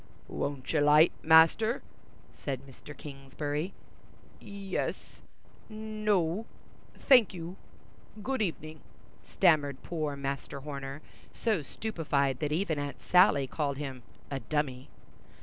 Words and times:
"Won't 0.27 0.73
you 0.73 0.79
'light, 0.81 1.11
Master?" 1.21 1.83
said 2.33 2.65
Mr. 2.65 2.97
Kingsbury. 2.97 3.71
"Yes—no—thank 4.39 7.35
you—good 7.35 8.41
evening," 8.41 8.81
stammered 9.23 9.83
poor 9.83 10.15
Master 10.15 10.61
Horner, 10.61 11.03
so 11.31 11.61
stupefied 11.61 12.39
that 12.39 12.51
even 12.51 12.79
Aunt 12.79 12.99
Sally 12.99 13.45
called 13.45 13.77
him 13.77 14.01
"a 14.31 14.39
dummy." 14.39 14.89